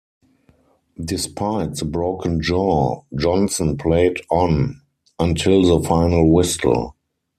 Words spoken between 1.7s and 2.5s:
the broken